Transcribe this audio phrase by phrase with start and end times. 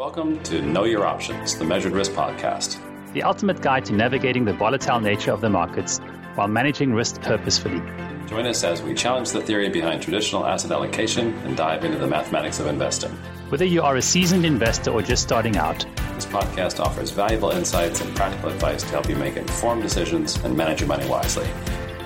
[0.00, 2.78] Welcome to Know Your Options, the Measured Risk Podcast.
[3.12, 5.98] the ultimate guide to navigating the volatile nature of the markets
[6.36, 7.82] while managing risk purposefully.
[8.26, 12.06] Join us as we challenge the theory behind traditional asset allocation and dive into the
[12.06, 13.10] mathematics of investing.
[13.50, 15.84] Whether you are a seasoned investor or just starting out,
[16.14, 20.56] This podcast offers valuable insights and practical advice to help you make informed decisions and
[20.56, 21.46] manage your money wisely.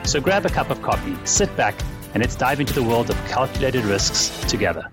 [0.02, 1.76] so grab a cup of coffee, sit back,
[2.12, 4.90] and let's dive into the world of calculated risks together.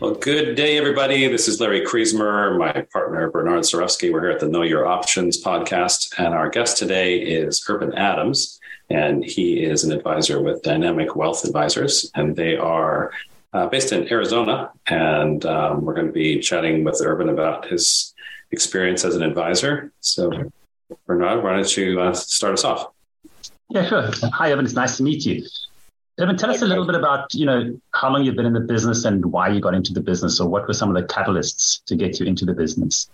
[0.00, 1.26] Well, good day, everybody.
[1.26, 4.12] This is Larry Kriesmer, my partner Bernard Sorofsky.
[4.12, 8.60] We're here at the Know Your Options podcast, and our guest today is Urban Adams,
[8.90, 13.10] and he is an advisor with Dynamic Wealth Advisors, and they are
[13.52, 14.70] uh, based in Arizona.
[14.86, 18.14] And um, we're going to be chatting with Urban about his
[18.52, 19.90] experience as an advisor.
[19.98, 20.30] So,
[21.08, 22.92] Bernard, why don't you uh, start us off?
[23.68, 24.10] Yeah, sure.
[24.32, 24.64] Hi, Urban.
[24.64, 25.44] It's nice to meet you.
[26.20, 28.60] Urban, tell us a little bit about, you know, how long you've been in the
[28.60, 31.84] business and why you got into the business, or what were some of the catalysts
[31.84, 33.08] to get you into the business?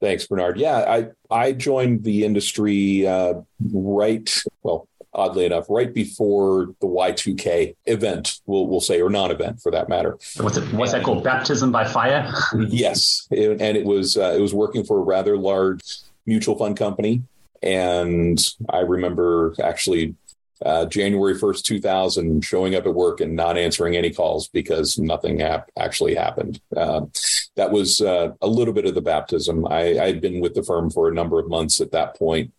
[0.00, 0.56] Thanks, Bernard.
[0.58, 3.34] Yeah, I I joined the industry uh,
[3.72, 9.72] right, well, oddly enough, right before the Y2K event, we'll we'll say, or non-event for
[9.72, 10.16] that matter.
[10.36, 10.72] What's it?
[10.72, 11.24] What's that called?
[11.24, 12.32] Baptism by fire?
[12.68, 15.82] yes, it- and it was uh, it was working for a rather large
[16.26, 17.22] mutual fund company,
[17.64, 18.38] and
[18.70, 20.14] I remember actually.
[20.64, 25.38] Uh, January 1st, 2000, showing up at work and not answering any calls because nothing
[25.38, 26.60] hap- actually happened.
[26.76, 27.02] Uh,
[27.54, 29.66] that was uh, a little bit of the baptism.
[29.66, 32.52] I, had been with the firm for a number of months at that point.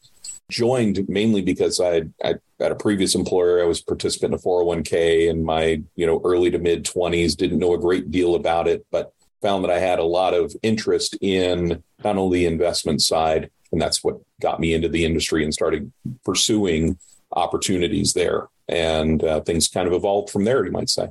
[0.50, 4.42] Joined mainly because I, I at a previous employer, I was a participant in a
[4.42, 7.38] 401k in my you know early to mid 20s.
[7.38, 10.56] Didn't know a great deal about it, but found that I had a lot of
[10.64, 15.44] interest in not only the investment side, and that's what got me into the industry
[15.44, 15.92] and started
[16.26, 16.98] pursuing
[17.34, 18.48] opportunities there.
[18.68, 21.10] And uh, things kind of evolved from there, you might say.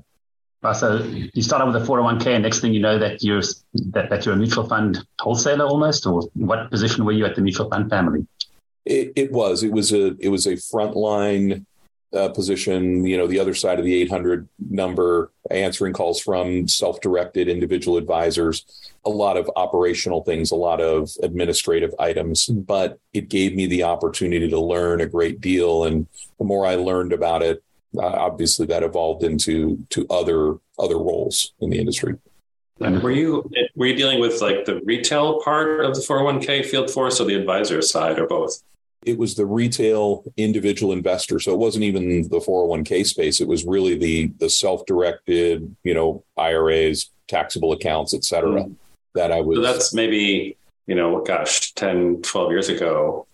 [0.75, 0.99] So
[1.35, 3.43] you start out with a 401k, and next thing you know that you're
[3.93, 7.43] that, that you're a mutual fund wholesaler almost, or what position were you at the
[7.43, 8.27] mutual fund family?
[8.85, 9.63] It, it was.
[9.63, 10.17] It was a.
[10.19, 11.65] It was a frontline
[12.13, 13.05] uh, position.
[13.05, 18.65] You know, the other side of the 800 number, answering calls from self-directed individual advisors.
[19.05, 23.83] A lot of operational things, a lot of administrative items, but it gave me the
[23.83, 25.85] opportunity to learn a great deal.
[25.85, 26.07] And
[26.39, 27.63] the more I learned about it,
[27.97, 32.17] uh, obviously that evolved into to other other roles in the industry.
[32.81, 36.91] And were you were you dealing with like the retail part of the 401k field
[36.91, 38.63] force or the advisor side or both?
[39.05, 41.39] It was the retail individual investor.
[41.39, 43.41] So it wasn't even the 401k space.
[43.41, 48.75] It was really the the self-directed, you know, IRAs, taxable accounts, et cetera, Mm.
[49.15, 49.57] that I was.
[49.59, 53.27] So that's maybe, you know, gosh, 10, 12 years ago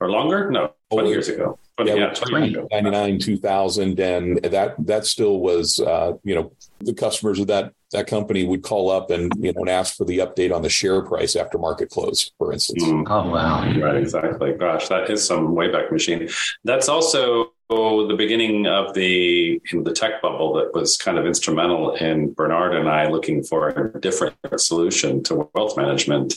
[0.00, 0.50] or longer?
[0.50, 1.58] No, 20 Oh, years ago.
[1.76, 2.68] 20, yeah, yeah, 20 years ago.
[2.70, 8.06] 99 2000 and that that still was uh, you know the customers of that that
[8.06, 11.02] company would call up and you know and ask for the update on the share
[11.02, 13.06] price after market close for instance Mm.
[13.08, 13.62] Oh wow!
[13.80, 14.52] Right, exactly.
[14.52, 16.28] Gosh, that is some wayback machine.
[16.64, 21.26] That's also the beginning of the you know, the tech bubble that was kind of
[21.26, 26.34] instrumental in Bernard and I looking for a different solution to wealth management.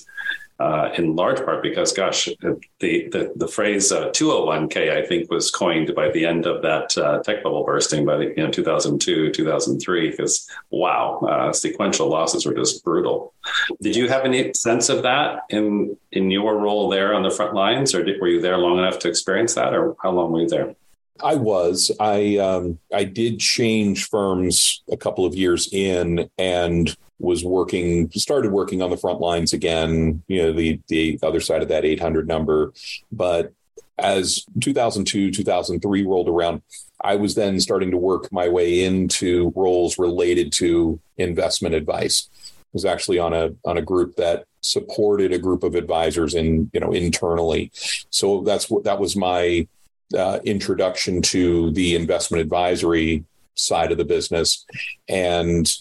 [0.60, 5.50] Uh, in large part because, gosh, the the, the phrase uh, 201k I think was
[5.50, 9.32] coined by the end of that uh, tech bubble bursting by the you know 2002
[9.32, 13.34] 2003 because wow, uh, sequential losses were just brutal.
[13.82, 17.56] Did you have any sense of that in in your role there on the front
[17.56, 20.42] lines, or did, were you there long enough to experience that, or how long were
[20.42, 20.76] you there?
[21.22, 21.92] I was.
[22.00, 28.52] I um, I did change firms a couple of years in and was working started
[28.52, 32.28] working on the front lines again, you know, the the other side of that 800
[32.28, 32.74] number.
[33.12, 33.54] But
[33.98, 36.62] as 2002, 2003 rolled around,
[37.02, 42.28] I was then starting to work my way into roles related to investment advice.
[42.60, 46.72] I was actually on a on a group that supported a group of advisors in,
[46.74, 47.72] you know, internally.
[48.10, 49.68] So that's what that was my
[50.18, 54.66] uh, introduction to the investment advisory side of the business.
[55.08, 55.72] And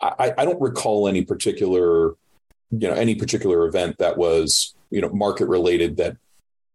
[0.00, 2.14] I, I don't recall any particular,
[2.70, 6.16] you know, any particular event that was, you know, market related that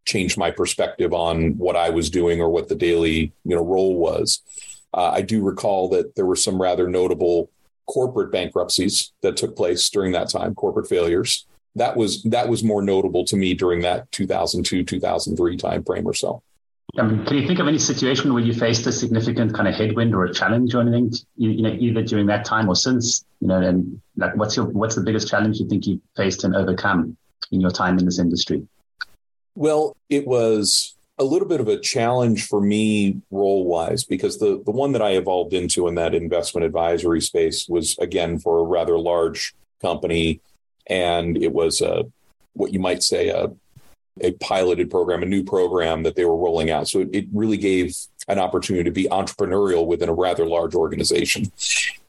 [0.04, 3.96] changed my perspective on what I was doing or what the daily, you know, role
[3.96, 4.40] was.
[4.94, 7.50] Uh, I do recall that there were some rather notable
[7.86, 11.46] corporate bankruptcies that took place during that time, corporate failures.
[11.74, 16.42] That was that was more notable to me during that 2002 2003 timeframe or so.
[16.98, 20.14] Um, can you think of any situation where you faced a significant kind of headwind
[20.14, 23.24] or a challenge or anything, you, you know, either during that time or since?
[23.40, 26.56] You know, and like, what's your what's the biggest challenge you think you faced and
[26.56, 27.16] overcome
[27.52, 28.66] in your time in this industry?
[29.54, 34.62] Well, it was a little bit of a challenge for me role wise because the
[34.64, 38.64] the one that I evolved into in that investment advisory space was again for a
[38.64, 40.40] rather large company,
[40.86, 42.04] and it was a
[42.54, 43.50] what you might say a
[44.20, 46.88] a piloted program, a new program that they were rolling out.
[46.88, 47.94] So it, it really gave
[48.28, 51.52] an opportunity to be entrepreneurial within a rather large organization.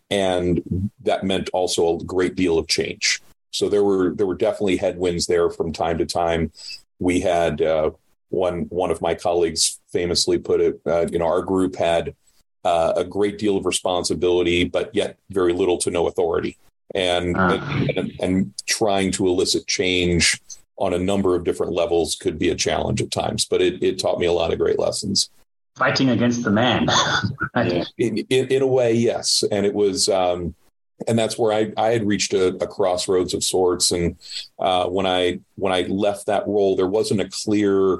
[0.09, 3.21] And that meant also a great deal of change.
[3.51, 6.51] So there were there were definitely headwinds there from time to time.
[7.00, 7.92] We had uh,
[8.30, 10.81] one one of my colleagues famously put it.
[10.86, 12.15] Uh, you know, our group had
[12.63, 16.57] uh, a great deal of responsibility, but yet very little to no authority,
[16.94, 17.59] and, uh.
[17.95, 20.42] and, and trying to elicit change
[20.77, 24.00] on a number of different levels could be a challenge at times, but it, it
[24.00, 25.29] taught me a lot of great lessons.
[25.75, 26.88] Fighting against the man.
[27.97, 29.44] in, in, in, a way, yes.
[29.51, 30.56] And it was, um,
[31.07, 33.91] and that's where I, I had reached a, a crossroads of sorts.
[33.91, 34.18] And
[34.59, 38.00] uh, when I when I left that role, there wasn't a clear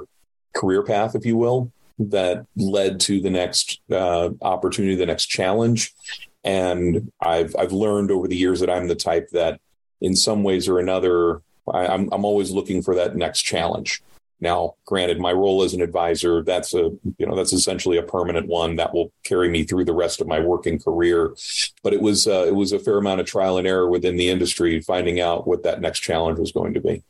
[0.54, 5.94] career path, if you will, that led to the next uh, opportunity, the next challenge.
[6.42, 9.60] And I've I've learned over the years that I'm the type that,
[10.00, 11.42] in some ways or another,
[11.74, 14.02] I, I'm I'm always looking for that next challenge.
[14.40, 18.46] Now, granted, my role as an advisor, that's a, you know, that's essentially a permanent
[18.46, 21.34] one that will carry me through the rest of my working career.
[21.82, 24.28] But it was, uh, it was a fair amount of trial and error within the
[24.28, 27.02] industry, finding out what that next challenge was going to be.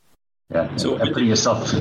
[0.49, 0.75] Yeah.
[0.77, 1.71] So putting yourself.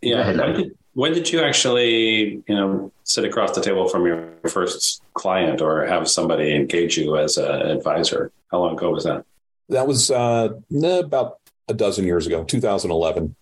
[0.00, 0.32] Yeah.
[0.32, 5.02] When did, when did you actually, you know, sit across the table from your first
[5.12, 8.32] client or have somebody engage you as an advisor?
[8.50, 9.26] How long ago was that?
[9.68, 13.34] That was uh, about a dozen years ago, 2011.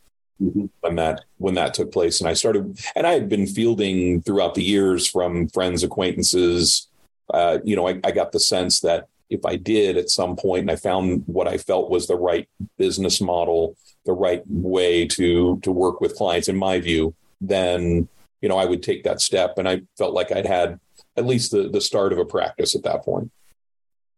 [0.43, 0.65] Mm-hmm.
[0.81, 4.56] when that when that took place and i started and i had been fielding throughout
[4.56, 6.88] the years from friends acquaintances
[7.32, 10.62] uh, you know I, I, got the sense that if i did at some point
[10.62, 12.49] and i found what i felt was the right
[12.79, 13.76] business model
[14.06, 18.09] the right way to to work with clients in my view then
[18.43, 20.81] you know i would take that step and i felt like i'd had
[21.17, 23.31] at least the the start of a practice at that point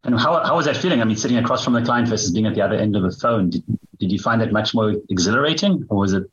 [0.06, 1.00] and how, how was that feeling?
[1.00, 3.10] I mean, sitting across from the client versus being at the other end of the
[3.10, 3.64] phone, did,
[3.98, 6.24] did you find it much more exhilarating or was it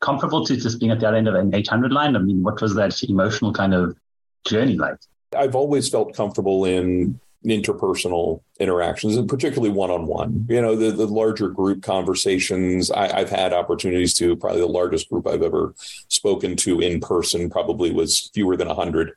[0.00, 2.14] comparable to just being at the other end of an 800 line?
[2.16, 3.96] I mean, what was that emotional kind of
[4.44, 4.96] journey like?
[5.36, 10.46] I've always felt comfortable in interpersonal interactions, and particularly one-on-one.
[10.48, 12.90] You know, the, the larger group conversations.
[12.90, 14.36] I, have had opportunities to.
[14.36, 15.74] Probably the largest group I've ever
[16.08, 19.14] spoken to in person probably was fewer than hundred.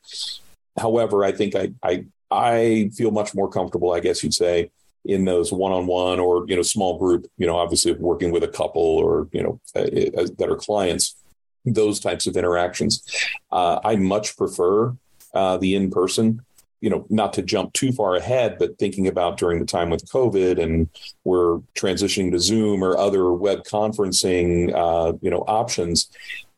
[0.76, 4.70] However, I think I, I I feel much more comfortable, I guess you'd say,
[5.04, 7.26] in those one-on-one or you know small group.
[7.38, 11.16] You know, obviously working with a couple or you know uh, uh, that are clients.
[11.64, 13.02] Those types of interactions,
[13.50, 14.96] uh, I much prefer
[15.34, 16.42] uh, the in-person.
[16.80, 20.08] You know, not to jump too far ahead, but thinking about during the time with
[20.10, 20.88] COVID and
[21.24, 26.10] we're transitioning to Zoom or other web conferencing, uh, you know, options.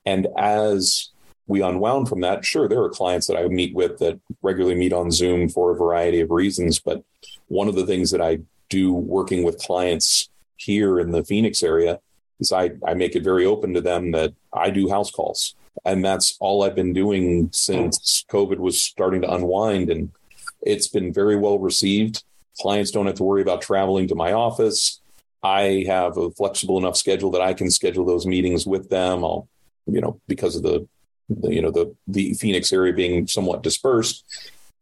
[0.05, 1.11] And as
[1.49, 2.45] we unwound from that.
[2.45, 5.77] Sure, there are clients that I meet with that regularly meet on Zoom for a
[5.77, 6.79] variety of reasons.
[6.79, 7.03] But
[7.49, 12.01] one of the things that I do working with clients here in the Phoenix area
[12.39, 15.55] is I, I make it very open to them that I do house calls.
[15.85, 19.91] And that's all I've been doing since COVID was starting to unwind.
[19.91, 20.13] And
[20.61, 22.25] it's been very well received.
[22.61, 25.01] Clients don't have to worry about traveling to my office.
[25.43, 29.25] I have a flexible enough schedule that I can schedule those meetings with them.
[29.25, 29.49] I'll,
[29.87, 30.89] you know, because of the the,
[31.29, 34.25] you know the the Phoenix area being somewhat dispersed,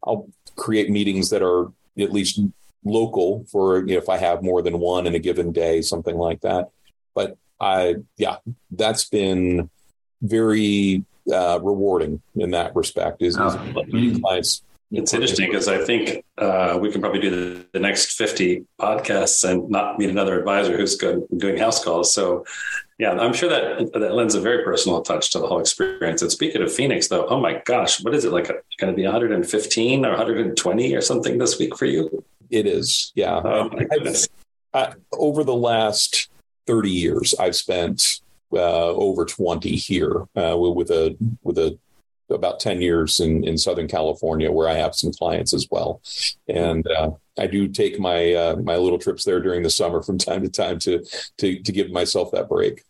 [0.05, 2.41] I'll create meetings that are at least
[2.85, 6.17] local for you know, if I have more than one in a given day, something
[6.17, 6.71] like that.
[7.15, 8.37] But I yeah,
[8.71, 9.71] that's been
[10.23, 13.23] very uh, rewarding in that respect.
[13.23, 13.85] Is, is oh.
[13.89, 14.63] meeting clients
[14.93, 19.49] it's interesting because I think uh, we can probably do the, the, next 50 podcasts
[19.49, 22.15] and not meet another advisor who's good doing house calls.
[22.15, 22.45] So,
[22.99, 26.23] yeah, I'm sure that that lends a very personal touch to the whole experience.
[26.23, 28.47] And speaking of Phoenix, though, oh my gosh, what is it like?
[28.47, 32.25] Going to be 115 or 120 or something this week for you?
[32.51, 33.41] It is, yeah.
[33.45, 33.71] Oh.
[34.73, 36.29] I, over the last
[36.67, 38.21] 30 years, I've spent
[38.53, 41.79] uh, over 20 here uh, with a with a
[42.31, 46.01] about 10 years in, in Southern California where I have some clients as well.
[46.49, 50.19] And uh, I do take my uh, my little trips there during the summer from
[50.19, 51.05] time to time to,
[51.39, 52.83] to, to give myself that break.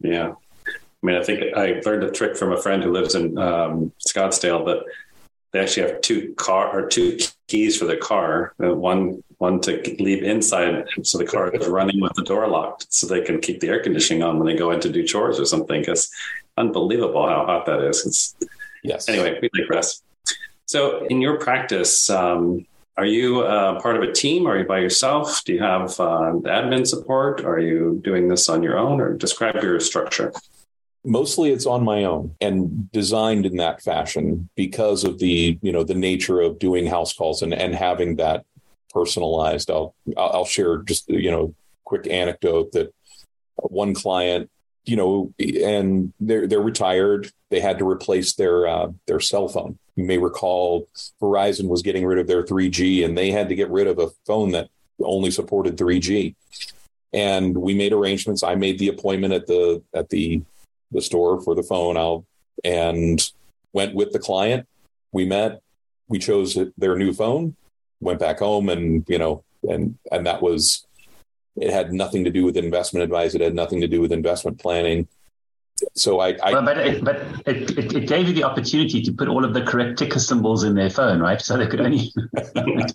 [0.00, 0.34] Yeah.
[0.68, 3.92] I mean, I think I learned a trick from a friend who lives in um,
[4.06, 4.84] Scottsdale that
[5.52, 8.54] they actually have two car or two keys for the car.
[8.62, 12.86] Uh, one one to leave inside, so the car is running with the door locked,
[12.92, 15.38] so they can keep the air conditioning on when they go in to do chores
[15.38, 15.80] or something.
[15.80, 16.10] Because
[16.56, 18.06] unbelievable how hot that is.
[18.06, 18.36] It's,
[18.86, 19.08] yes.
[19.08, 20.02] Anyway, we digress.
[20.66, 22.66] So, in your practice, um,
[22.96, 24.46] are you uh, part of a team?
[24.46, 25.44] Are you by yourself?
[25.44, 27.44] Do you have uh, admin support?
[27.44, 30.32] Are you doing this on your own, or describe your structure?
[31.06, 35.84] mostly it's on my own and designed in that fashion because of the you know
[35.84, 38.44] the nature of doing house calls and and having that
[38.90, 42.92] personalized i'll i'll share just you know quick anecdote that
[43.56, 44.50] one client
[44.86, 47.30] you know and they're they're retired.
[47.50, 49.78] They had to replace their uh, their cell phone.
[49.96, 50.88] You may recall
[51.20, 54.10] verizon was getting rid of their 3g and they had to get rid of a
[54.26, 54.68] phone that
[55.00, 56.34] only supported 3g
[57.12, 58.42] and we made arrangements.
[58.42, 60.42] I made the appointment at the at the
[60.92, 61.96] the store for the phone.
[61.96, 62.24] Out
[62.64, 63.30] and
[63.72, 64.66] went with the client.
[65.12, 65.60] We met,
[66.08, 67.56] we chose their new phone,
[68.00, 70.85] went back home and, you know, and, and that was,
[71.56, 73.34] it had nothing to do with investment advice.
[73.34, 75.08] It had nothing to do with investment planning.
[75.94, 79.12] So I, I well, but it, but it, it, it, gave you the opportunity to
[79.12, 81.40] put all of the correct ticker symbols in their phone, right?
[81.40, 82.14] So they could only.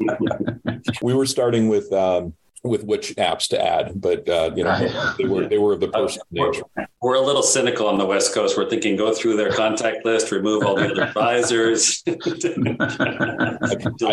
[1.01, 5.25] we were starting with um, with which apps to add, but uh, you know they
[5.25, 6.63] were they were of the personal nature.
[7.01, 8.55] We're, a little cynical on the West Coast.
[8.55, 12.79] We're thinking go through their contact list, remove all the other advisors, delete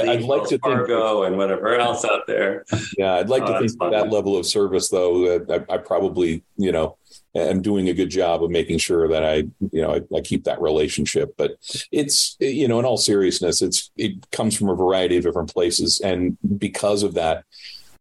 [0.08, 2.64] I'd like to Fargo think, and whatever else out there.
[2.96, 6.72] Yeah, I'd like to uh, think that level of service, though, I, I, probably you
[6.72, 6.96] know
[7.34, 9.34] am doing a good job of making sure that I
[9.70, 11.34] you know I, I keep that relationship.
[11.36, 11.58] But
[11.92, 16.00] it's you know in all seriousness, it's it comes from a variety of different places,
[16.00, 17.44] and because of that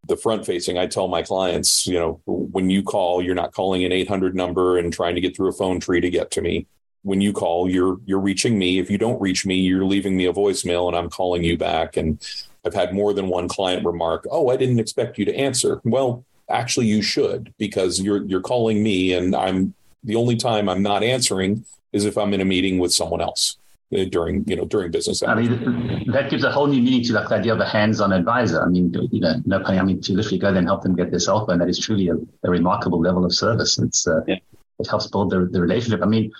[0.08, 3.84] the front facing, I tell my clients, you know, when you call, you're not calling
[3.84, 6.68] an 800 number and trying to get through a phone tree to get to me.
[7.04, 8.80] When you call, you're you're reaching me.
[8.80, 11.96] If you don't reach me, you're leaving me a voicemail and I'm calling you back.
[11.96, 12.22] And
[12.66, 16.26] I've had more than one client remark, "Oh, I didn't expect you to answer." Well,
[16.50, 19.74] actually you should because you're you're calling me and I'm
[20.04, 23.58] the only time I'm not answering is if I'm in a meeting with someone else.
[23.96, 25.48] Uh, during you know during business hours.
[25.48, 28.12] I mean, that gives a whole new meaning to like the idea of a hands-on
[28.12, 28.62] advisor.
[28.62, 31.10] I mean, you know, no I mean, to literally go there and help them get
[31.10, 31.60] their cell phone.
[31.60, 33.80] That is truly a, a remarkable level of service.
[33.80, 34.40] It's uh, yeah.
[34.80, 36.02] it helps build the, the relationship.
[36.04, 36.34] I mean,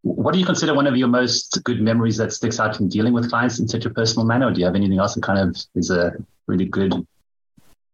[0.00, 3.12] what do you consider one of your most good memories that sticks out from dealing
[3.12, 4.46] with clients in such a personal manner?
[4.46, 6.14] Or do you have anything else that kind of is a
[6.46, 7.06] really good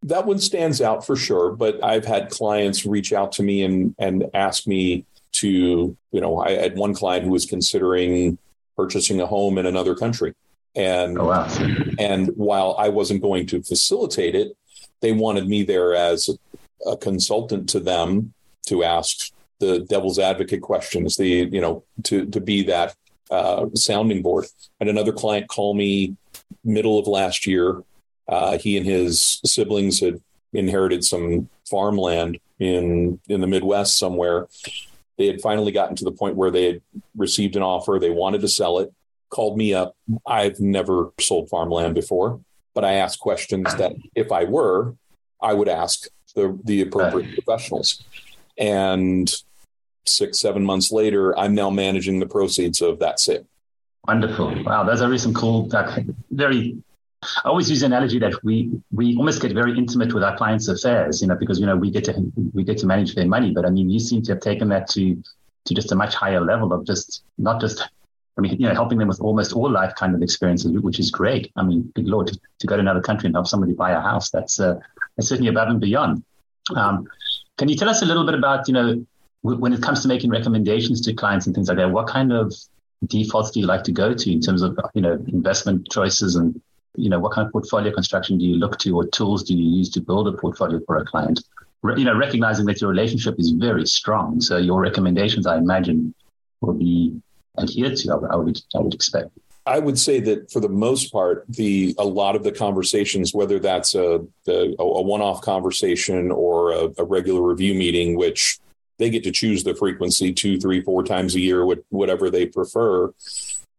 [0.03, 3.95] that one stands out for sure but i've had clients reach out to me and
[3.99, 8.39] and ask me to you know i had one client who was considering
[8.77, 10.35] purchasing a home in another country.
[10.77, 11.49] And oh, wow.
[11.99, 14.57] and while I wasn't going to facilitate it,
[15.01, 16.31] they wanted me there as
[16.87, 18.33] a consultant to them
[18.67, 22.95] to ask the devil's advocate questions, the you know to to be that
[23.31, 24.47] uh, sounding board.
[24.79, 26.17] And another client called me
[26.65, 27.83] middle of last year.
[28.29, 30.21] Uh, he and his siblings had
[30.53, 34.47] inherited some farmland in in the Midwest somewhere,
[35.21, 36.81] they had finally gotten to the point where they had
[37.15, 37.99] received an offer.
[38.01, 38.91] They wanted to sell it,
[39.29, 39.95] called me up.
[40.27, 42.41] I've never sold farmland before,
[42.75, 44.97] but I asked questions that if I were,
[45.43, 48.03] I would ask the, the appropriate professionals.
[48.57, 49.31] And
[50.07, 53.47] six, seven months later, I'm now managing the proceeds of that sale.
[54.09, 54.65] Wonderful.
[54.65, 55.71] Wow, those are really some cool,
[56.31, 56.83] very
[57.23, 60.69] I always use the analogy that we we almost get very intimate with our clients'
[60.69, 63.51] affairs, you know, because you know we get to we get to manage their money.
[63.51, 65.23] But I mean, you seem to have taken that to
[65.67, 67.89] to just a much higher level of just not just
[68.39, 71.11] I mean, you know, helping them with almost all life kind of experiences, which is
[71.11, 71.53] great.
[71.57, 74.31] I mean, good lord, to, go to another country and help somebody buy a house,
[74.31, 74.77] that's uh,
[75.17, 76.23] that's certainly above and beyond.
[76.75, 77.07] Um,
[77.59, 79.05] can you tell us a little bit about, you know,
[79.43, 82.33] w- when it comes to making recommendations to clients and things like that, what kind
[82.33, 82.55] of
[83.07, 86.61] defaults do you like to go to in terms of, you know, investment choices and
[86.97, 89.79] you know, what kind of portfolio construction do you look to or tools do you
[89.79, 91.41] use to build a portfolio for a client?
[91.83, 94.41] Re- you know, recognizing that your relationship is very strong.
[94.41, 96.15] So your recommendations, I imagine,
[96.61, 97.21] will be
[97.59, 99.31] adhered to, I would, I would expect.
[99.67, 103.59] I would say that for the most part, the a lot of the conversations, whether
[103.59, 108.59] that's a a, a one-off conversation or a, a, regular review meeting, which
[108.99, 113.13] they get to choose the frequency two, three, four times a year, whatever they prefer,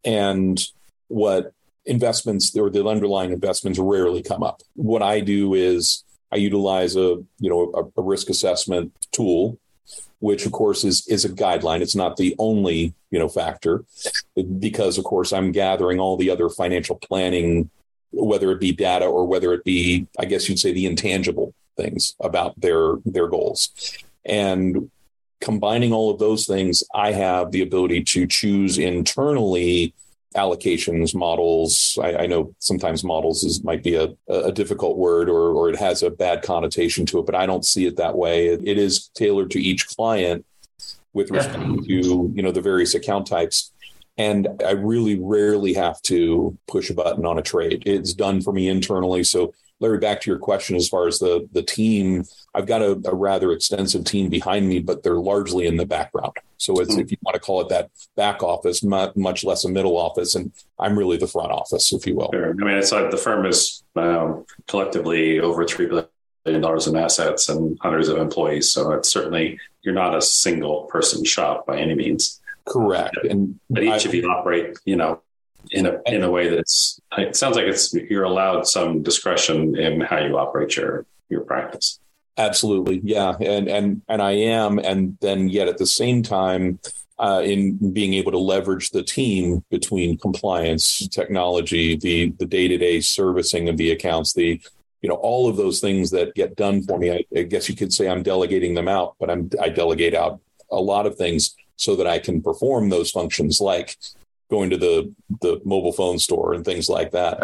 [0.05, 0.67] and
[1.07, 1.51] what
[1.85, 4.61] investments or the underlying investments rarely come up.
[4.75, 9.59] What I do is I utilize a you know a, a risk assessment tool,
[10.19, 11.81] which of course is is a guideline.
[11.81, 13.83] It's not the only you know factor,
[14.59, 17.69] because of course I'm gathering all the other financial planning,
[18.11, 22.15] whether it be data or whether it be I guess you'd say the intangible things
[22.19, 23.71] about their their goals,
[24.25, 24.89] and
[25.41, 29.93] combining all of those things, I have the ability to choose internally
[30.35, 31.97] allocations models.
[32.01, 35.77] I, I, know sometimes models is might be a, a difficult word or or it
[35.77, 38.47] has a bad connotation to it, but I don't see it that way.
[38.47, 40.45] it, it is tailored to each client
[41.13, 43.71] with respect to you know the various account types.
[44.17, 47.83] And I really rarely have to push a button on a trade.
[47.85, 49.23] It's done for me internally.
[49.23, 52.23] So Larry, back to your question as far as the the team,
[52.53, 56.33] I've got a, a rather extensive team behind me, but they're largely in the background.
[56.57, 57.01] So it's, mm-hmm.
[57.01, 60.35] if you want to call it that back office, much, much less a middle office,
[60.35, 62.29] and I'm really the front office, if you will.
[62.31, 62.51] Sure.
[62.51, 67.49] I mean, it's like the firm is um, collectively over three billion dollars in assets
[67.49, 68.71] and hundreds of employees.
[68.71, 72.39] So it's certainly you're not a single person shop by any means.
[72.67, 73.17] Correct.
[73.27, 75.21] And but each I, of you operate, you know,
[75.71, 80.01] in a in a way that's it sounds like it's you're allowed some discretion in
[80.01, 81.99] how you operate your your practice.
[82.37, 86.79] Absolutely, yeah, and and and I am, and then yet at the same time,
[87.19, 92.77] uh, in being able to leverage the team between compliance, technology, the the day to
[92.77, 94.59] day servicing of the accounts, the
[95.01, 97.11] you know all of those things that get done for me.
[97.11, 100.39] I, I guess you could say I'm delegating them out, but I'm I delegate out
[100.71, 103.97] a lot of things so that I can perform those functions like
[104.51, 107.41] going to the the mobile phone store and things like that.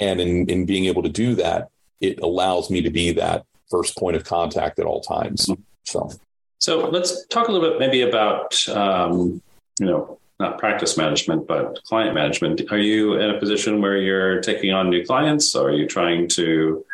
[0.00, 1.68] And in in being able to do that,
[2.00, 5.50] it allows me to be that first point of contact at all times.
[5.82, 6.10] So,
[6.58, 9.42] so let's talk a little bit maybe about um,
[9.78, 12.62] you know not practice management but client management.
[12.72, 15.54] Are you in a position where you're taking on new clients?
[15.54, 16.84] Or are you trying to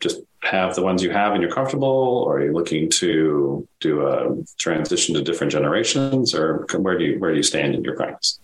[0.00, 4.06] just have the ones you have and you're comfortable, or are you looking to do
[4.06, 7.94] a transition to different generations, or where do you where do you stand in your
[7.94, 8.40] practice?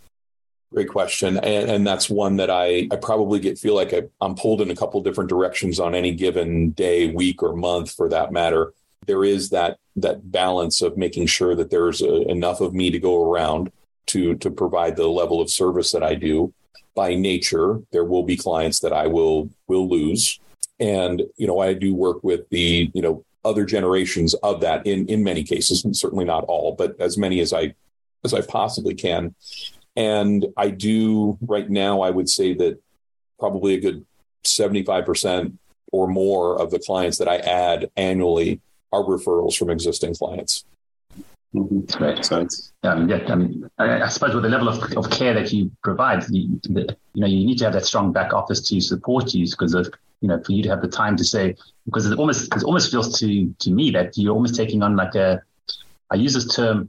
[0.73, 4.35] Great question, and, and that's one that I I probably get feel like I, I'm
[4.35, 8.33] pulled in a couple different directions on any given day, week, or month, for that
[8.33, 8.75] matter.
[9.07, 12.99] There is that that balance of making sure that there's a, enough of me to
[12.99, 13.73] go around
[14.09, 16.53] to to provide the level of service that I do.
[16.95, 20.39] By nature, there will be clients that I will will lose,
[20.79, 25.07] and you know I do work with the you know other generations of that in
[25.07, 27.75] in many cases, and certainly not all, but as many as I
[28.23, 29.35] as I possibly can.
[29.99, 32.81] And I do right now, I would say that
[33.41, 34.07] probably a good
[34.45, 35.55] 75%
[35.91, 38.61] or more of the clients that I add annually
[38.93, 40.65] are referrals from existing clients.
[41.53, 42.03] Mm-hmm.
[42.03, 42.25] Right.
[42.25, 42.73] Sense.
[42.85, 45.73] Um, yeah, I mean, I, I, suppose with the level of, of care that you
[45.83, 49.35] provide, you, the, you know, you need to have that strong back office to support
[49.35, 51.57] you because of, you know, for you to have the time to say,
[51.87, 55.17] because it almost, it almost feels to, to me that you're almost taking on like
[55.17, 55.43] a,
[56.13, 56.89] I use this term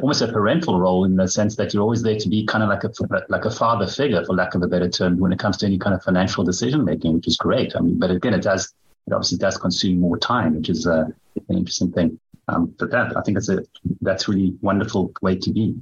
[0.00, 2.68] almost a parental role in the sense that you're always there to be kind of
[2.68, 2.90] like a
[3.28, 5.78] like a father figure, for lack of a better term, when it comes to any
[5.78, 7.74] kind of financial decision making, which is great.
[7.76, 8.74] I mean, but again, it does
[9.06, 11.04] it obviously does consume more time, which is uh,
[11.48, 12.18] an interesting thing.
[12.48, 13.60] Um, but that I think it's a
[14.00, 15.76] that's really wonderful way to be.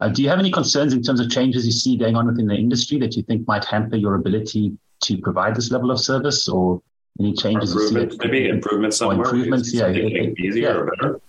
[0.00, 2.46] Uh, do you have any concerns in terms of changes you see going on within
[2.46, 6.48] the industry that you think might hamper your ability to provide this level of service,
[6.48, 6.80] or
[7.20, 8.16] any changes you see?
[8.18, 9.18] Maybe improvements somewhere.
[9.18, 10.76] Improvements, yeah, it, easier yeah.
[10.76, 11.20] or better.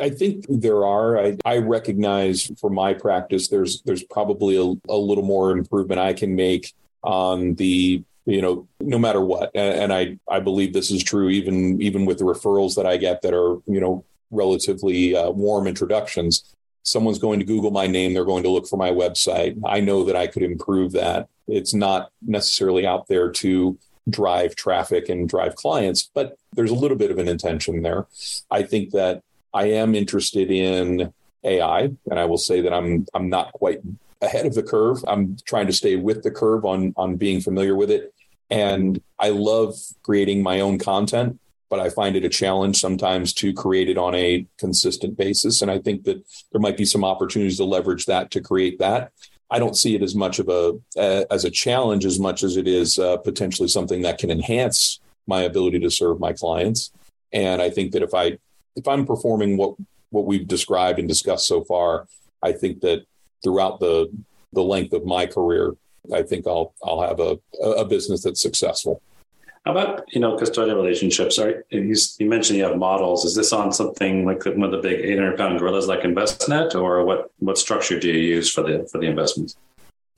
[0.00, 1.18] I think there are.
[1.18, 6.12] I, I, recognize for my practice, there's there's probably a, a, little more improvement I
[6.12, 6.72] can make
[7.02, 11.28] on the you know no matter what, and, and I I believe this is true
[11.30, 15.66] even even with the referrals that I get that are you know relatively uh, warm
[15.66, 16.44] introductions.
[16.82, 18.14] Someone's going to Google my name.
[18.14, 19.60] They're going to look for my website.
[19.66, 21.28] I know that I could improve that.
[21.46, 26.96] It's not necessarily out there to drive traffic and drive clients, but there's a little
[26.96, 28.06] bit of an intention there.
[28.50, 29.22] I think that
[29.52, 31.12] I am interested in
[31.44, 33.80] AI, and I will say that I'm I'm not quite
[34.20, 34.98] ahead of the curve.
[35.06, 38.14] I'm trying to stay with the curve on on being familiar with it.
[38.50, 43.52] And I love creating my own content, but I find it a challenge sometimes to
[43.52, 45.62] create it on a consistent basis.
[45.62, 49.12] And I think that there might be some opportunities to leverage that to create that.
[49.52, 52.68] I don't see it as much of a as a challenge as much as it
[52.68, 56.92] is uh, potentially something that can enhance my ability to serve my clients.
[57.32, 58.38] And I think that if I
[58.76, 59.74] if I'm performing what
[60.10, 62.08] what we've described and discussed so far,
[62.42, 63.04] I think that
[63.42, 64.10] throughout the
[64.52, 65.74] the length of my career,
[66.12, 69.02] I think I'll I'll have a a business that's successful.
[69.66, 71.38] How about you know custodial relationships?
[71.38, 73.24] Are you, you mentioned you have models?
[73.26, 77.04] Is this on something like one of the big 800 pound gorillas like Envestnet, or
[77.04, 79.56] what what structure do you use for the for the investments?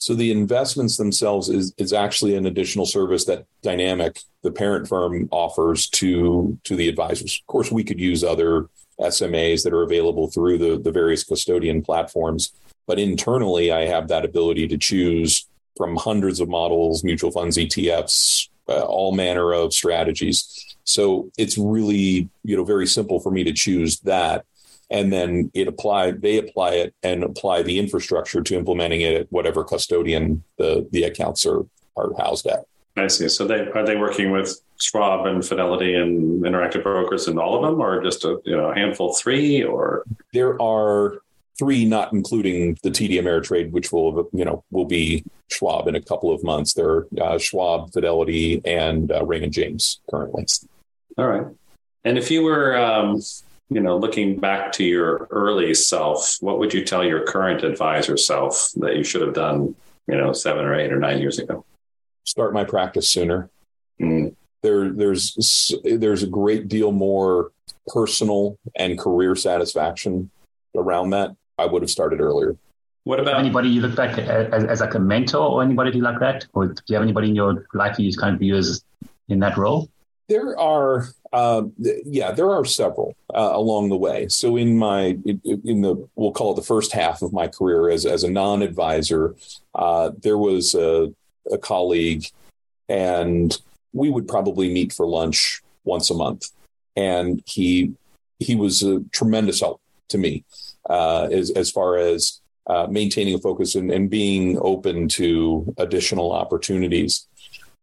[0.02, 5.28] So the investments themselves is is actually an additional service that Dynamic, the parent firm,
[5.30, 7.38] offers to to the advisors.
[7.40, 11.82] Of course, we could use other SMAs that are available through the the various custodian
[11.82, 12.52] platforms,
[12.88, 18.48] but internally, I have that ability to choose from hundreds of models, mutual funds, ETFs,
[18.68, 20.76] uh, all manner of strategies.
[20.82, 24.46] So it's really you know very simple for me to choose that
[24.92, 29.32] and then it apply they apply it and apply the infrastructure to implementing it at
[29.32, 32.64] whatever custodian the the accounts are are housed at.
[32.96, 33.28] I see.
[33.28, 37.62] So they are they working with Schwab and Fidelity and Interactive Brokers and all of
[37.62, 41.22] them, or just a you know handful, three, or there are
[41.58, 46.02] three, not including the TD Ameritrade, which will you know will be Schwab in a
[46.02, 46.74] couple of months.
[46.74, 50.46] There are uh, Schwab, Fidelity, and uh, Raymond James currently.
[51.16, 51.46] All right.
[52.04, 53.20] And if you were, um,
[53.74, 58.16] you know, looking back to your early self, what would you tell your current advisor
[58.16, 59.74] self that you should have done,
[60.06, 61.64] you know, seven or eight or nine years ago?
[62.24, 63.50] Start my practice sooner.
[64.00, 64.34] Mm.
[64.62, 67.50] There, there's there's a great deal more
[67.88, 70.30] personal and career satisfaction
[70.76, 71.34] around that.
[71.58, 72.56] I would have started earlier.
[73.04, 76.46] What about anybody you look back as, as like a mentor or anybody like that?
[76.54, 78.84] Or do you have anybody in your life you kind of view as
[79.28, 79.88] in that role?
[80.32, 81.08] There are,
[81.40, 81.62] uh,
[82.18, 83.08] yeah, there are several
[83.40, 84.18] uh, along the way.
[84.28, 85.00] So in my,
[85.72, 89.22] in the, we'll call it the first half of my career as as a non-advisor,
[89.74, 91.12] uh, there was a,
[91.56, 92.24] a colleague,
[92.88, 93.48] and
[94.00, 96.44] we would probably meet for lunch once a month,
[96.96, 97.92] and he
[98.38, 100.44] he was a tremendous help to me
[100.88, 102.40] uh, as as far as
[102.72, 107.26] uh, maintaining a focus and, and being open to additional opportunities.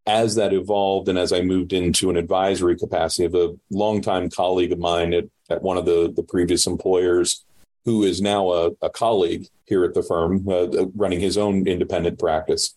[0.06, 4.72] As that evolved and as I moved into an advisory capacity of a longtime colleague
[4.72, 7.44] of mine at, at one of the, the previous employers,
[7.84, 11.66] who is now a, a colleague here at the firm, uh, uh running his own
[11.66, 12.74] independent practice,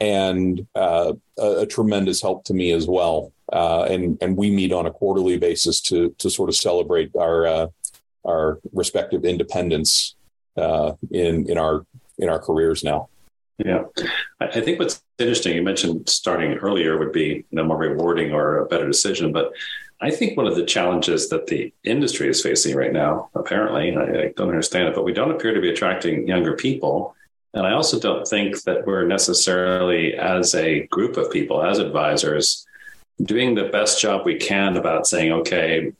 [0.00, 3.32] and uh, a, a, tremendous help to me as well.
[3.52, 7.46] Uh, and and we meet on a quarterly basis to to sort of celebrate our
[7.46, 7.66] uh,
[8.24, 10.14] our respective independence
[10.56, 11.86] uh, in in our
[12.18, 13.08] in our careers now.
[13.58, 13.84] Yeah,
[14.40, 15.54] I think what's interesting.
[15.54, 19.52] You mentioned starting earlier would be you know, more rewarding or a better decision, but
[20.00, 24.02] I think one of the challenges that the industry is facing right now, apparently, I,
[24.02, 27.14] I don't understand it, but we don't appear to be attracting younger people.
[27.54, 32.66] And I also don't think that we're necessarily, as a group of people, as advisors,
[33.22, 35.92] doing the best job we can about saying, okay,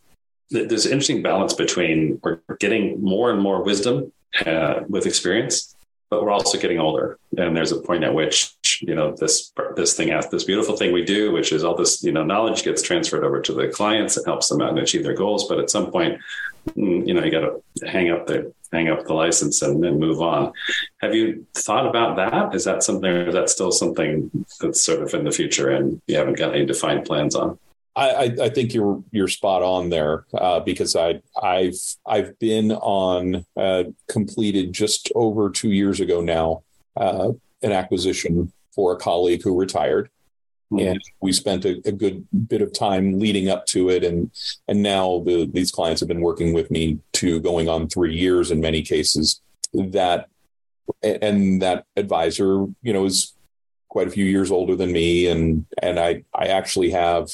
[0.50, 4.12] there's an interesting balance between we're getting more and more wisdom
[4.44, 5.74] uh, with experience,
[6.10, 7.18] but we're also getting older.
[7.38, 10.92] And there's a point at which you know this this thing has this beautiful thing
[10.92, 14.16] we do, which is all this you know knowledge gets transferred over to the clients
[14.16, 15.48] and helps them out and achieve their goals.
[15.48, 16.18] But at some point,
[16.70, 19.98] mm, you know, you got to hang up the hang up the license and then
[19.98, 20.52] move on.
[21.00, 22.54] Have you thought about that?
[22.54, 23.10] Is that something?
[23.10, 26.54] Or is that still something that's sort of in the future and you haven't got
[26.54, 27.58] any defined plans on?
[27.96, 33.46] I, I, think you're you're spot on there uh, because I I've I've been on
[33.56, 36.64] uh, completed just over two years ago now
[36.96, 37.30] uh,
[37.62, 40.10] an acquisition for a colleague who retired,
[40.72, 40.86] mm-hmm.
[40.86, 44.30] and we spent a, a, good bit of time leading up to it, and
[44.68, 48.50] and now the, these clients have been working with me to going on three years
[48.50, 49.40] in many cases.
[49.72, 50.28] That
[51.02, 53.34] and that advisor, you know, is
[53.88, 57.30] quite a few years older than me, and and I I actually have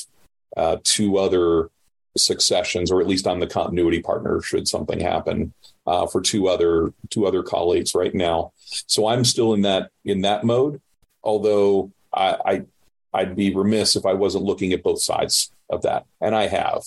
[0.57, 1.71] uh, two other
[2.17, 5.53] successions, or at least I'm the continuity partner should something happen
[5.87, 8.53] uh, for two other two other colleagues right now.
[8.87, 10.81] So I'm still in that in that mode.
[11.23, 12.65] Although I,
[13.13, 16.47] I would be remiss if I wasn't looking at both sides of that, and I
[16.47, 16.83] have.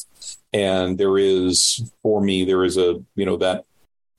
[0.53, 3.65] And there is for me there is a you know that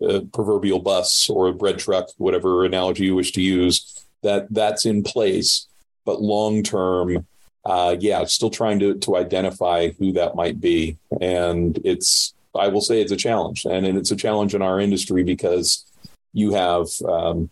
[0.07, 4.87] uh, proverbial bus or a bread truck, whatever analogy you wish to use, that that's
[4.87, 5.67] in place.
[6.05, 7.27] But long term,
[7.65, 12.81] uh, yeah, still trying to to identify who that might be, and it's I will
[12.81, 15.85] say it's a challenge, and, and it's a challenge in our industry because
[16.33, 17.51] you have, um,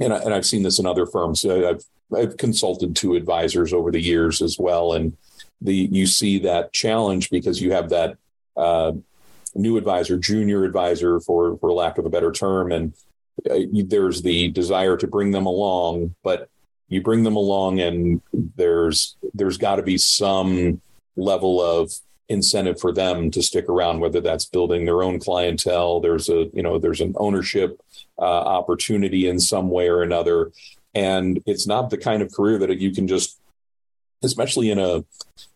[0.00, 1.44] and I, and I've seen this in other firms.
[1.44, 1.84] I've
[2.16, 5.16] I've consulted to advisors over the years as well, and
[5.60, 8.16] the you see that challenge because you have that
[8.56, 8.92] uh,
[9.54, 12.92] new advisor, junior advisor, for for lack of a better term, and
[13.50, 16.48] uh, there's the desire to bring them along, but
[16.88, 18.20] you bring them along and
[18.56, 20.80] there's there's got to be some
[21.16, 21.92] level of
[22.28, 26.00] incentive for them to stick around whether that's building their own clientele.
[26.00, 27.80] There's a you know there's an ownership
[28.18, 30.52] uh, opportunity in some way or another
[30.94, 33.38] and it's not the kind of career that you can just
[34.22, 35.04] especially in a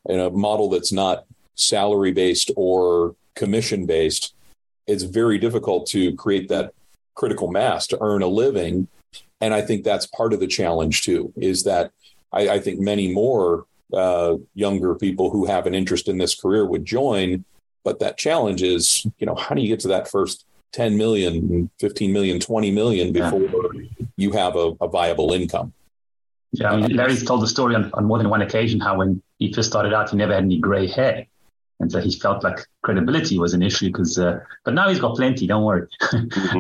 [0.07, 4.35] in a model that's not salary based or commission based
[4.87, 6.73] it's very difficult to create that
[7.15, 8.89] critical mass to earn a living
[9.41, 11.93] and I think that's part of the challenge too, is that
[12.33, 16.67] I, I think many more uh, younger people who have an interest in this career
[16.67, 17.45] would join.
[17.83, 21.71] But that challenge is, you know, how do you get to that first 10 million,
[21.79, 23.43] 15 million, 20 million before
[23.75, 24.07] yeah.
[24.17, 25.73] you have a, a, viable income?
[26.53, 29.23] Yeah, I mean, Larry's told the story on, on more than one occasion how when
[29.39, 31.27] he first started out, he never had any gray hair.
[31.81, 35.17] And so he felt like credibility was an issue because, uh, but now he's got
[35.17, 35.47] plenty.
[35.47, 35.89] Don't worry.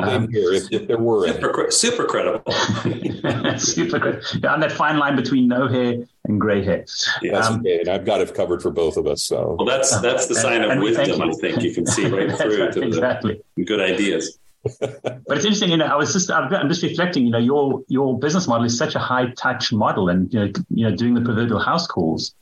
[0.03, 2.53] um, here, if, if, there were super, super credible,
[3.59, 4.49] super credible.
[4.49, 6.87] On that fine line between no hair and gray hair.
[7.21, 7.81] Yeah, um, okay.
[7.81, 9.23] And I've got it covered for both of us.
[9.23, 11.21] So well, that's that's the sign of wisdom.
[11.21, 13.43] I think you can see right through right, to exactly.
[13.57, 14.39] the good ideas.
[14.63, 15.87] but it's interesting, you know.
[15.87, 17.27] I was just, I'm just reflecting.
[17.27, 20.53] You know, your your business model is such a high touch model, and you know,
[20.71, 22.35] you know, doing the proverbial house calls,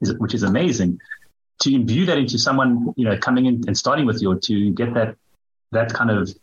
[0.00, 0.98] is, which is amazing.
[1.60, 4.72] To imbue that into someone, you know, coming in and starting with you, or to
[4.72, 5.16] get that
[5.72, 6.34] that kind of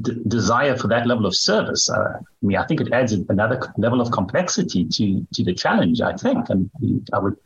[0.00, 1.90] d- desire for that level of service.
[1.90, 6.00] Uh, I mean, I think it adds another level of complexity to to the challenge.
[6.00, 6.70] I think, and
[7.12, 7.36] I would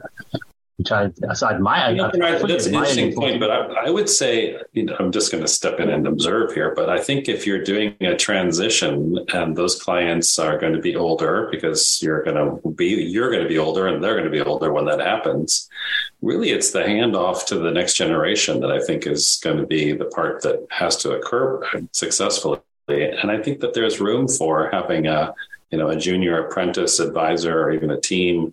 [0.77, 1.93] which I, so I admire.
[1.93, 2.11] You know,
[2.47, 5.49] that's an interesting point, but I, I, would say, you know, I'm just going to
[5.49, 9.81] step in and observe here, but I think if you're doing a transition and those
[9.81, 13.59] clients are going to be older because you're going to be, you're going to be
[13.59, 15.69] older and they're going to be older when that happens.
[16.23, 19.93] Really, it's the handoff to the next generation that I think is going to be
[19.93, 22.59] the part that has to occur successfully.
[22.89, 25.35] And I think that there's room for having a,
[25.71, 28.53] you know, a junior apprentice advisor or even a team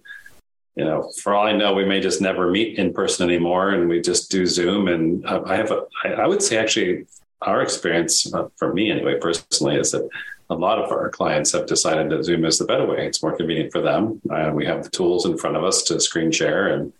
[0.75, 3.89] you know, for all I know, we may just never meet in person anymore, and
[3.89, 4.87] we just do Zoom.
[4.87, 7.05] And I have a, I would say actually,
[7.41, 10.07] our experience uh, for me anyway, personally, is that
[10.51, 13.07] a lot of our clients have decided that Zoom is the better way.
[13.07, 14.21] It's more convenient for them.
[14.29, 16.91] Uh, we have the tools in front of us to screen share, and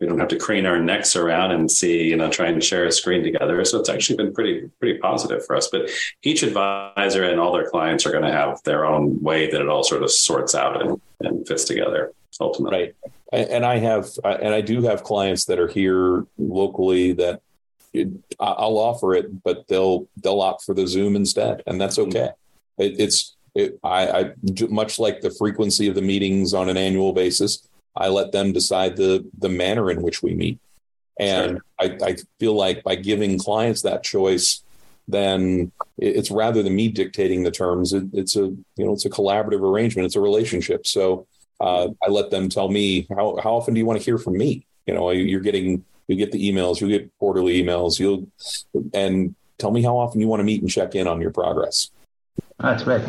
[0.00, 2.86] we don't have to crane our necks around and see, you know, trying to share
[2.86, 3.62] a screen together.
[3.64, 5.68] So it's actually been pretty, pretty positive for us.
[5.68, 5.90] But
[6.22, 9.68] each advisor and all their clients are going to have their own way that it
[9.68, 12.92] all sort of sorts out and, and fits together ultimately.
[13.32, 13.48] Right.
[13.48, 17.40] And I have, and I do have clients that are here locally that
[18.40, 22.10] I'll offer it, but they'll they'll opt for the Zoom instead, and that's mm-hmm.
[22.10, 22.30] okay.
[22.78, 24.32] It, it's it, I, I
[24.68, 27.66] much like the frequency of the meetings on an annual basis.
[27.96, 30.58] I let them decide the the manner in which we meet,
[31.20, 31.62] and sure.
[31.78, 34.64] I, I feel like by giving clients that choice,
[35.06, 37.92] then it's rather than me dictating the terms.
[37.92, 40.06] It, it's a you know it's a collaborative arrangement.
[40.06, 40.86] It's a relationship.
[40.86, 41.28] So
[41.60, 44.36] uh, I let them tell me how how often do you want to hear from
[44.36, 44.66] me?
[44.86, 48.26] You know, you're getting you get the emails, you get quarterly emails, you'll
[48.92, 51.90] and tell me how often you want to meet and check in on your progress.
[52.58, 53.02] That's great.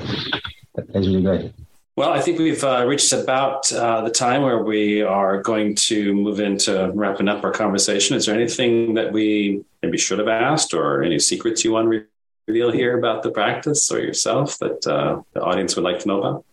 [0.76, 1.54] That's really great.
[1.98, 6.14] Well, I think we've uh, reached about uh, the time where we are going to
[6.14, 8.18] move into wrapping up our conversation.
[8.18, 12.06] Is there anything that we maybe should have asked, or any secrets you want to
[12.48, 16.20] reveal here about the practice or yourself that uh, the audience would like to know
[16.20, 16.46] about?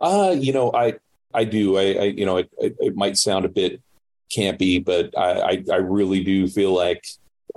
[0.00, 0.94] Uh, you know, I
[1.34, 1.76] I do.
[1.76, 3.82] I, I you know, it, it, it, might sound a bit
[4.34, 7.04] campy, but I, I, I really do feel like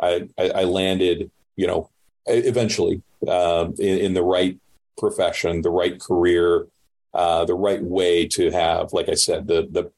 [0.02, 1.90] I, I, landed, you know,
[2.26, 4.58] eventually uh, in, in, the right
[4.98, 6.68] profession, the right career,
[7.14, 9.92] uh, the right way to have, like I said, the the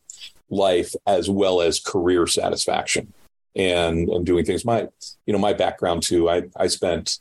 [0.49, 3.13] life as well as career satisfaction
[3.55, 4.65] and and doing things.
[4.65, 4.87] My
[5.25, 6.29] you know my background too.
[6.29, 7.19] I I spent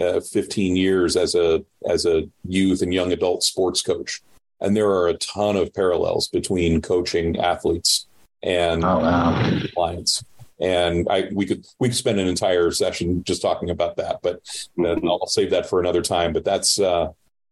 [0.00, 4.22] uh, 15 years as a as a youth and young adult sports coach
[4.60, 8.06] and there are a ton of parallels between coaching athletes
[8.42, 9.60] and oh, wow.
[9.74, 10.24] clients.
[10.60, 14.42] And I we could we could spend an entire session just talking about that, but
[14.78, 15.08] mm-hmm.
[15.08, 16.32] I'll save that for another time.
[16.32, 17.08] But that's uh,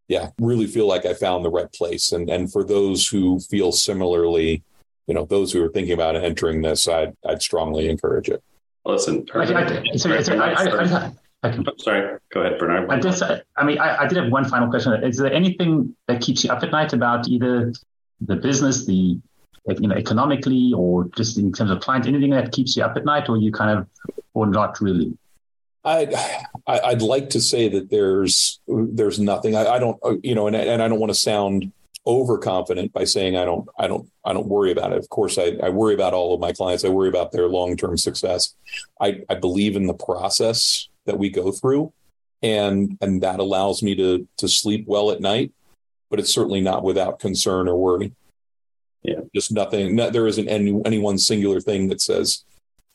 [0.09, 2.13] yeah, really feel like I found the right place.
[2.13, 4.63] And and for those who feel similarly,
[5.07, 8.43] you know, those who are thinking about entering this, I'd I'd strongly encourage it.
[8.85, 9.27] Listen,
[10.41, 11.11] I, I, I'm sorry.
[11.45, 12.89] Oh, sorry, go ahead, Bernard.
[12.89, 14.93] I just, I mean, I, I, did have one final question.
[15.03, 17.73] Is there anything that keeps you up at night about either
[18.21, 19.19] the business, the
[19.67, 22.07] you know, economically, or just in terms of clients?
[22.07, 23.89] Anything that keeps you up at night, or you kind of,
[24.35, 25.19] or not really?
[25.85, 26.15] I'd
[26.67, 29.57] I'd like to say that there's there's nothing.
[29.57, 31.73] I, I don't uh, you know, and and I don't want to sound
[32.07, 34.99] overconfident by saying I don't I don't I don't worry about it.
[34.99, 36.85] Of course, I, I worry about all of my clients.
[36.85, 38.55] I worry about their long term success.
[39.01, 41.93] I, I believe in the process that we go through
[42.43, 45.53] and and that allows me to to sleep well at night
[46.13, 48.13] but it's certainly not without concern or worry.
[49.03, 49.21] Yeah.
[49.35, 52.45] Just nothing not, there isn't any any one singular thing that says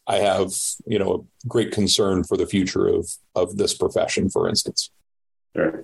[0.06, 0.54] i have
[0.86, 4.92] you know a great concern for the future of of this profession for instance.
[5.56, 5.84] Sure.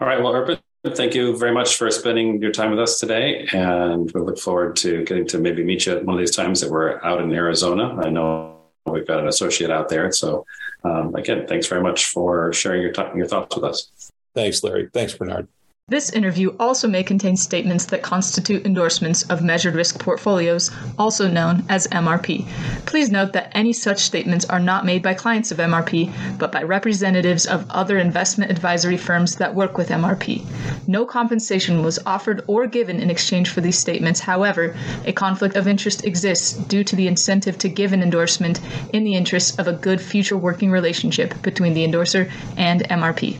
[0.00, 0.20] All right.
[0.20, 4.20] Well Urban, thank you very much for spending your time with us today and we
[4.20, 7.00] look forward to getting to maybe meet you at one of these times that we're
[7.04, 7.96] out in arizona.
[8.02, 8.57] I know
[8.92, 10.44] we've got an associate out there so
[10.84, 14.12] um, again, thanks very much for sharing your, t- your thoughts with us.
[14.34, 14.88] Thanks, Larry.
[14.92, 15.48] Thanks, Bernard.
[15.90, 21.64] This interview also may contain statements that constitute endorsements of measured risk portfolios, also known
[21.70, 22.46] as MRP.
[22.84, 26.62] Please note that any such statements are not made by clients of MRP, but by
[26.62, 30.44] representatives of other investment advisory firms that work with MRP.
[30.86, 34.20] No compensation was offered or given in exchange for these statements.
[34.20, 38.60] However, a conflict of interest exists due to the incentive to give an endorsement
[38.92, 43.36] in the interest of a good future working relationship between the endorser and MRP.